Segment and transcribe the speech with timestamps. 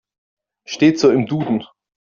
[0.65, 1.63] Steht so im Duden.